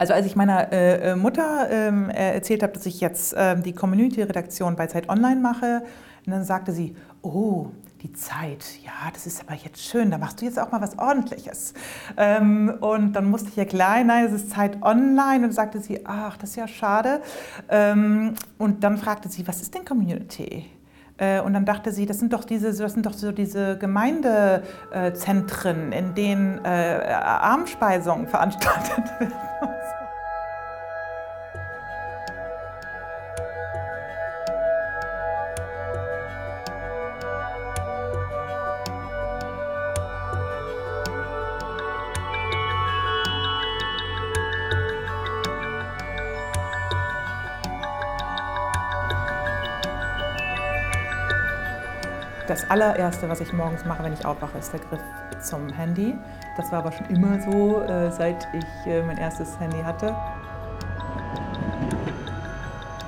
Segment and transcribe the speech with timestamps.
[0.00, 3.60] Also als ich meiner äh, äh Mutter ähm, äh, erzählt habe, dass ich jetzt äh,
[3.60, 5.82] die Community-Redaktion bei Zeit Online mache,
[6.24, 7.66] dann sagte sie, oh,
[8.00, 10.98] die Zeit, ja, das ist aber jetzt schön, da machst du jetzt auch mal was
[10.98, 11.74] Ordentliches.
[12.16, 15.44] Ähm, und dann musste ich erklären, nein, es ist Zeit online.
[15.44, 17.20] Und sagte sie, ach, das ist ja schade.
[17.68, 20.64] Ähm, und dann fragte sie, was ist denn Community?
[21.18, 25.92] Äh, und dann dachte sie, das sind doch diese, das sind doch so diese Gemeindezentren,
[25.92, 29.79] in denen Armspeisungen veranstaltet werden.
[52.50, 55.00] Das allererste, was ich morgens mache, wenn ich aufwache, ist der Griff
[55.40, 56.18] zum Handy.
[56.56, 60.16] Das war aber schon immer so, äh, seit ich äh, mein erstes Handy hatte.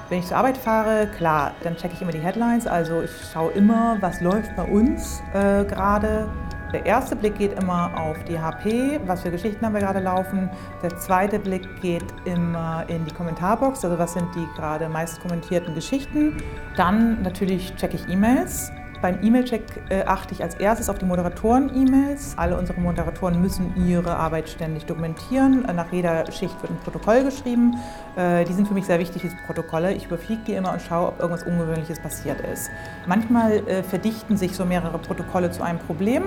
[0.08, 2.68] Wenn ich zur Arbeit fahre, klar, dann checke ich immer die Headlines.
[2.68, 6.28] Also ich schaue immer, was läuft bei uns äh, gerade.
[6.72, 10.50] Der erste Blick geht immer auf die HP, was für Geschichten haben wir gerade laufen.
[10.84, 15.74] Der zweite Blick geht immer in die Kommentarbox, also was sind die gerade meist kommentierten
[15.74, 16.40] Geschichten.
[16.76, 18.70] Dann natürlich checke ich E-Mails.
[19.02, 22.34] Beim E-Mail-Check äh, achte ich als erstes auf die Moderatoren-E-Mails.
[22.36, 25.62] Alle unsere Moderatoren müssen ihre Arbeit ständig dokumentieren.
[25.74, 27.74] Nach jeder Schicht wird ein Protokoll geschrieben.
[28.14, 29.92] Äh, die sind für mich sehr wichtig, diese Protokolle.
[29.92, 32.70] Ich überfliege die immer und schaue, ob irgendwas Ungewöhnliches passiert ist.
[33.08, 36.22] Manchmal äh, verdichten sich so mehrere Protokolle zu einem Problem.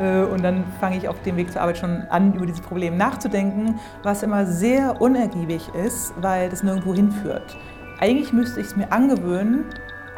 [0.00, 2.96] Äh, und dann fange ich auf dem Weg zur Arbeit schon an, über dieses Problem
[2.96, 7.58] nachzudenken, was immer sehr unergiebig ist, weil das nirgendwo hinführt.
[8.00, 9.66] Eigentlich müsste ich es mir angewöhnen,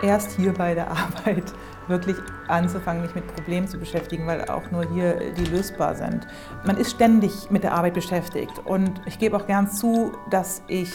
[0.03, 1.53] erst hier bei der Arbeit
[1.89, 2.17] wirklich
[2.49, 6.27] anzufangen, mich mit Problemen zu beschäftigen, weil auch nur hier die lösbar sind.
[6.65, 10.91] Man ist ständig mit der Arbeit beschäftigt und ich gebe auch gern zu, dass ich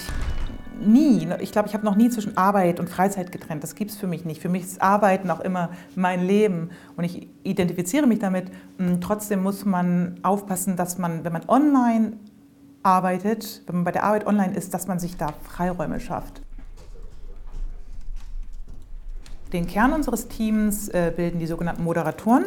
[0.79, 3.63] nie, ich glaube, ich habe noch nie zwischen Arbeit und Freizeit getrennt.
[3.63, 4.41] Das gibt es für mich nicht.
[4.41, 8.51] Für mich ist Arbeiten auch immer mein Leben und ich identifiziere mich damit.
[8.77, 12.13] Hm, trotzdem muss man aufpassen, dass man, wenn man online
[12.83, 16.41] arbeitet, wenn man bei der Arbeit online ist, dass man sich da Freiräume schafft.
[19.53, 22.45] Den Kern unseres Teams äh, bilden die sogenannten Moderatoren.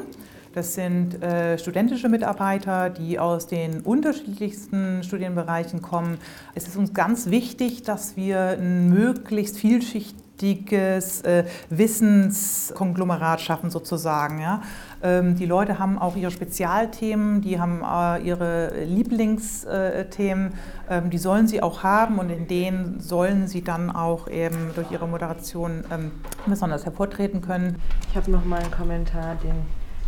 [0.54, 6.18] Das sind äh, studentische Mitarbeiter, die aus den unterschiedlichsten Studienbereichen kommen.
[6.54, 14.40] Es ist uns ganz wichtig, dass wir ein möglichst vielschichtiges richtiges äh, Wissenskonglomerat schaffen sozusagen.
[14.40, 14.62] Ja?
[15.02, 20.54] Ähm, die Leute haben auch ihre Spezialthemen, die haben äh, ihre Lieblingsthemen,
[20.90, 24.90] ähm, die sollen sie auch haben und in denen sollen sie dann auch eben durch
[24.90, 26.12] ihre Moderation ähm,
[26.46, 27.80] besonders hervortreten können.
[28.10, 29.54] Ich habe noch mal einen Kommentar, den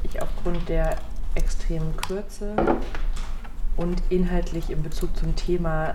[0.03, 0.97] ich aufgrund der
[1.35, 2.55] extremen Kürze
[3.77, 5.95] und inhaltlich in Bezug zum Thema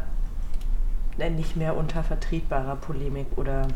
[1.18, 3.68] nicht mehr unter vertretbarer Polemik oder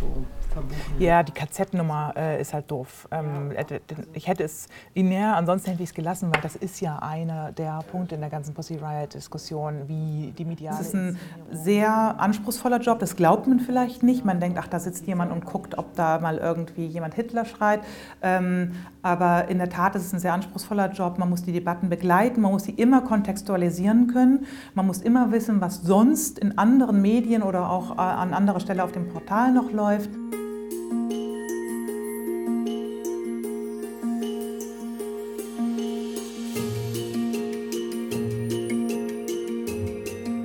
[0.00, 0.76] so verbuchen.
[0.98, 3.08] Ja, die KZ-Nummer äh, ist halt doof.
[3.10, 3.78] Ähm, ja.
[4.12, 7.80] Ich hätte es linear, ansonsten hätte ich es gelassen, weil das ist ja einer der
[7.90, 10.78] Punkte in der ganzen Pussy Riot-Diskussion, wie die mediale...
[10.78, 11.18] Das ist ein
[11.50, 14.24] sehr anspruchsvoller Job, das glaubt man vielleicht nicht.
[14.24, 17.80] Man denkt, ach, da sitzt jemand und guckt, ob da mal irgendwie jemand Hitler schreit.
[18.22, 18.72] Ähm,
[19.02, 21.18] aber in der Tat ist es ein sehr anspruchsvoller Job.
[21.18, 24.46] Man muss die Debatten begleiten, man muss sie immer kontextualisieren können.
[24.74, 28.84] Man muss immer wissen, was sonst in anderen Medien oder auch äh, an anderer Stelle
[28.84, 30.10] auf dem Portal noch läuft.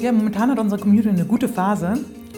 [0.05, 1.93] Ja, momentan hat unsere Community eine gute Phase.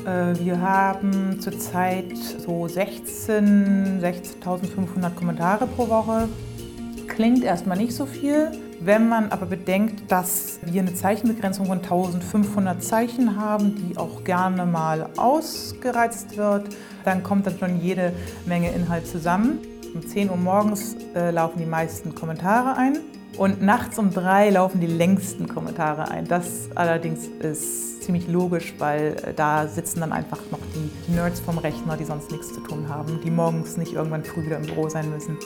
[0.05, 6.29] Äh, wir haben zurzeit so 16, 16.500 Kommentare pro Woche.
[7.09, 8.53] Klingt erstmal nicht so viel.
[8.79, 14.65] Wenn man aber bedenkt, dass wir eine Zeichenbegrenzung von 1500 Zeichen haben, die auch gerne
[14.65, 16.69] mal ausgereizt wird,
[17.03, 18.13] dann kommt dann schon jede
[18.45, 19.59] Menge Inhalt zusammen.
[19.93, 22.99] Um 10 Uhr morgens äh, laufen die meisten Kommentare ein.
[23.37, 26.27] Und nachts um drei laufen die längsten Kommentare ein.
[26.27, 31.59] Das allerdings ist ziemlich logisch, weil äh, da sitzen dann einfach noch die Nerds vom
[31.59, 34.89] Rechner, die sonst nichts zu tun haben, die morgens nicht irgendwann früh wieder im Büro
[34.89, 35.37] sein müssen.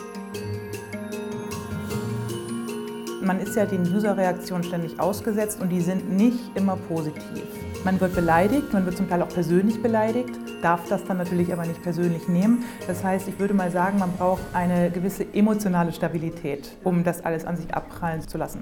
[3.21, 7.43] Man ist ja den User-Reaktionen ständig ausgesetzt und die sind nicht immer positiv.
[7.83, 10.29] Man wird beleidigt, man wird zum Teil auch persönlich beleidigt,
[10.61, 12.63] darf das dann natürlich aber nicht persönlich nehmen.
[12.85, 17.43] Das heißt, ich würde mal sagen, man braucht eine gewisse emotionale Stabilität, um das alles
[17.43, 18.61] an sich abprallen zu lassen.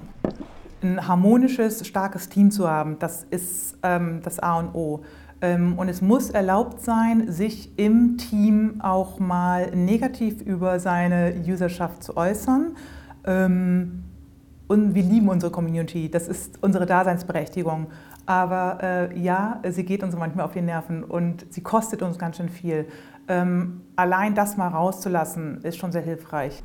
[0.82, 5.02] Ein harmonisches, starkes Team zu haben, das ist ähm, das A und O.
[5.42, 12.02] Ähm, und es muss erlaubt sein, sich im Team auch mal negativ über seine Userschaft
[12.02, 12.74] zu äußern.
[13.26, 14.04] Ähm,
[14.70, 17.88] und wir lieben unsere Community, das ist unsere Daseinsberechtigung.
[18.24, 22.36] Aber äh, ja, sie geht uns manchmal auf die Nerven und sie kostet uns ganz
[22.36, 22.86] schön viel.
[23.26, 26.62] Ähm, allein das mal rauszulassen, ist schon sehr hilfreich.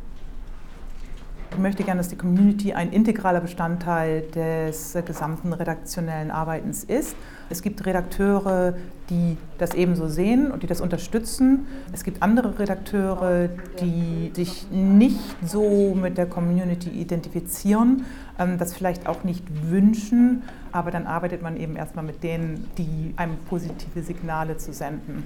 [1.52, 7.16] Ich möchte gerne, dass die Community ein integraler Bestandteil des gesamten redaktionellen Arbeitens ist.
[7.50, 8.76] Es gibt Redakteure,
[9.10, 11.68] die das ebenso sehen und die das unterstützen.
[11.94, 13.50] Es gibt andere Redakteure,
[13.80, 18.06] die sich nicht so mit der Community identifizieren,
[18.40, 23.14] ähm, das vielleicht auch nicht wünschen, aber dann arbeitet man eben erstmal mit denen, die
[23.16, 25.24] einem positive Signale zu senden.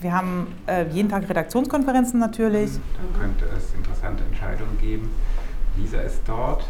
[0.00, 2.72] Wir haben äh, jeden Tag Redaktionskonferenzen natürlich.
[2.72, 5.10] Da könnte es interessante Entscheidungen geben.
[5.76, 6.64] Lisa ist dort.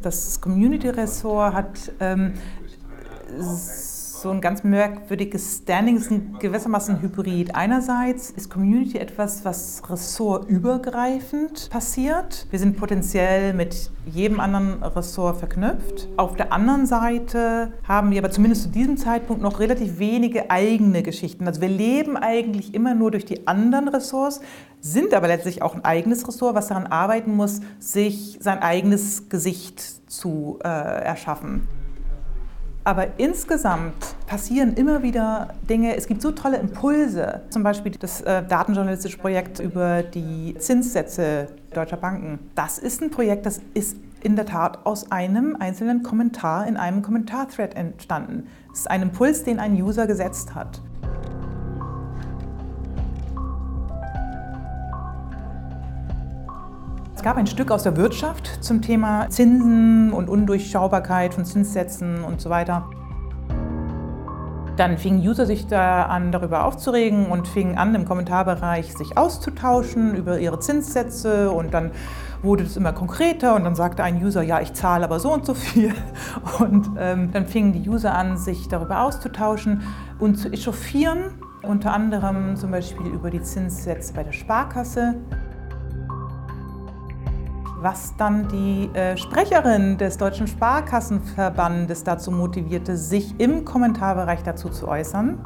[0.00, 2.34] Das Community-Ressort hat ähm,
[4.22, 7.56] so ein ganz merkwürdiges Standing, ist ein gewissermaßen Hybrid.
[7.56, 12.46] Einerseits ist Community etwas, was ressortübergreifend passiert.
[12.50, 16.06] Wir sind potenziell mit jedem anderen Ressort verknüpft.
[16.16, 21.02] Auf der anderen Seite haben wir aber zumindest zu diesem Zeitpunkt noch relativ wenige eigene
[21.02, 21.48] Geschichten.
[21.48, 24.40] Also wir leben eigentlich immer nur durch die anderen Ressorts,
[24.80, 29.80] sind aber letztlich auch ein eigenes Ressort, was daran arbeiten muss, sich sein eigenes Gesicht
[30.08, 31.66] zu äh, erschaffen.
[32.84, 38.42] Aber insgesamt passieren immer wieder Dinge, es gibt so tolle Impulse, zum Beispiel das äh,
[38.42, 42.40] datenjournalistische Projekt über die Zinssätze deutscher Banken.
[42.56, 47.02] Das ist ein Projekt, das ist in der Tat aus einem einzelnen Kommentar in einem
[47.02, 48.48] Kommentarthread entstanden.
[48.72, 50.80] Es ist ein Impuls, den ein User gesetzt hat.
[57.22, 62.40] Es gab ein Stück aus der Wirtschaft zum Thema Zinsen und Undurchschaubarkeit von Zinssätzen und
[62.40, 62.90] so weiter.
[64.76, 70.16] Dann fingen User sich da an, darüber aufzuregen und fingen an, im Kommentarbereich sich auszutauschen
[70.16, 71.92] über ihre Zinssätze und dann
[72.42, 75.46] wurde das immer konkreter und dann sagte ein User, ja, ich zahle aber so und
[75.46, 75.94] so viel.
[76.58, 79.82] Und ähm, dann fingen die User an, sich darüber auszutauschen
[80.18, 85.14] und zu echauffieren, unter anderem zum Beispiel über die Zinssätze bei der Sparkasse
[87.82, 94.86] was dann die äh, Sprecherin des Deutschen Sparkassenverbandes dazu motivierte, sich im Kommentarbereich dazu zu
[94.86, 95.44] äußern.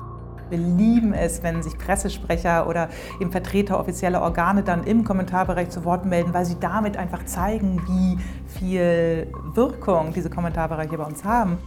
[0.50, 2.88] Wir lieben es, wenn sich Pressesprecher oder
[3.20, 7.82] eben Vertreter offizieller Organe dann im Kommentarbereich zu Wort melden, weil sie damit einfach zeigen,
[7.88, 11.58] wie viel Wirkung diese Kommentarbereiche bei uns haben.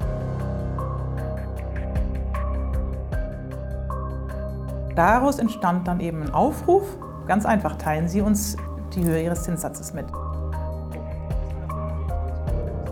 [4.96, 6.84] Daraus entstand dann eben ein Aufruf.
[7.28, 8.56] Ganz einfach, teilen Sie uns
[8.96, 10.06] die Höhe Ihres Zinssatzes mit.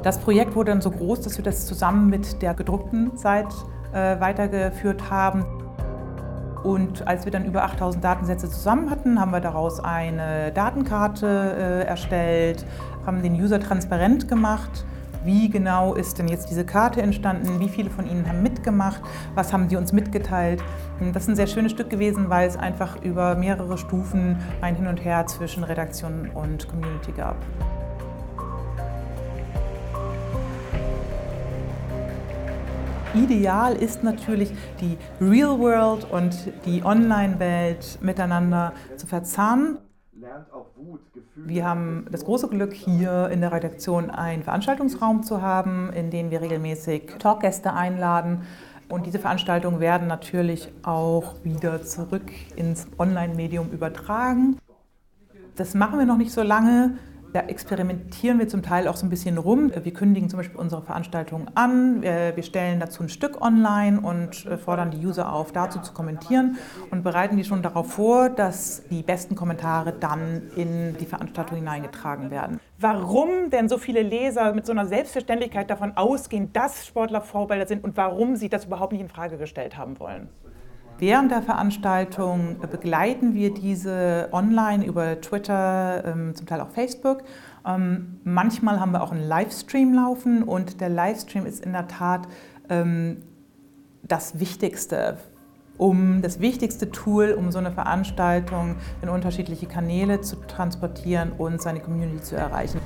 [0.07, 3.53] Das Projekt wurde dann so groß, dass wir das zusammen mit der gedruckten Seite
[3.91, 5.43] äh, weitergeführt haben.
[6.63, 11.87] Und als wir dann über 8000 Datensätze zusammen hatten, haben wir daraus eine Datenkarte äh,
[11.87, 12.65] erstellt,
[13.05, 14.85] haben den User transparent gemacht.
[15.25, 17.59] Wie genau ist denn jetzt diese Karte entstanden?
[17.59, 19.01] Wie viele von Ihnen haben mitgemacht?
[19.35, 20.63] Was haben die uns mitgeteilt?
[21.11, 24.87] Das ist ein sehr schönes Stück gewesen, weil es einfach über mehrere Stufen ein Hin
[24.87, 27.35] und Her zwischen Redaktion und Community gab.
[33.23, 36.35] Ideal ist natürlich, die Real World und
[36.65, 39.79] die Online-Welt miteinander zu verzahnen.
[41.35, 46.29] Wir haben das große Glück, hier in der Redaktion einen Veranstaltungsraum zu haben, in den
[46.29, 48.41] wir regelmäßig Talkgäste einladen.
[48.89, 54.57] Und diese Veranstaltungen werden natürlich auch wieder zurück ins Online-Medium übertragen.
[55.55, 56.97] Das machen wir noch nicht so lange.
[57.33, 59.71] Da experimentieren wir zum Teil auch so ein bisschen rum.
[59.83, 64.57] Wir kündigen zum Beispiel unsere Veranstaltungen an, wir stellen dazu ein Stück online und äh,
[64.57, 66.57] fordern die User auf, dazu zu kommentieren
[66.91, 72.31] und bereiten die schon darauf vor, dass die besten Kommentare dann in die Veranstaltung hineingetragen
[72.31, 72.59] werden.
[72.79, 77.83] Warum denn so viele Leser mit so einer Selbstverständlichkeit davon ausgehen, dass Sportler Vorbilder sind
[77.83, 80.29] und warum sie das überhaupt nicht in Frage gestellt haben wollen?
[80.99, 87.23] Während der Veranstaltung begleiten wir diese online über Twitter, ähm, zum Teil auch Facebook.
[87.67, 92.27] Ähm, manchmal haben wir auch einen Livestream laufen und der Livestream ist in der Tat
[92.69, 93.17] ähm,
[94.01, 95.17] das Wichtigste,
[95.77, 101.79] um das wichtigste Tool, um so eine Veranstaltung in unterschiedliche Kanäle zu transportieren und seine
[101.79, 102.81] Community zu erreichen.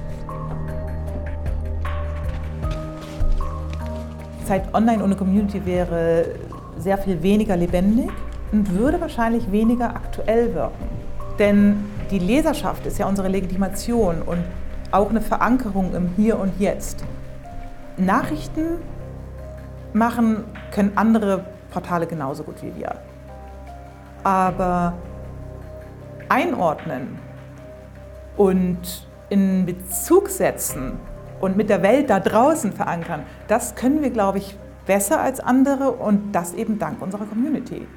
[4.45, 6.25] Zeit online ohne Community wäre
[6.81, 8.09] sehr viel weniger lebendig
[8.51, 10.85] und würde wahrscheinlich weniger aktuell wirken.
[11.39, 14.43] Denn die Leserschaft ist ja unsere Legitimation und
[14.91, 17.03] auch eine Verankerung im Hier und Jetzt.
[17.97, 18.77] Nachrichten
[19.93, 22.95] machen können andere Portale genauso gut wie wir.
[24.23, 24.93] Aber
[26.29, 27.17] einordnen
[28.38, 30.93] und in Bezug setzen
[31.39, 35.91] und mit der Welt da draußen verankern, das können wir, glaube ich, besser als andere
[35.91, 37.88] und das eben dank unserer Community.